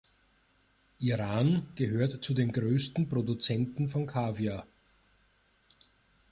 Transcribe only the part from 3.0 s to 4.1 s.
Produzenten von